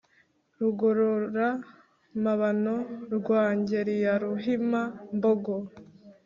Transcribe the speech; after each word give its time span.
rugorora-mabano 0.59 2.75
rwa 3.15 3.43
ngeri 3.57 3.95
ya 4.03 4.13
ruhima-mbogo 4.21 5.55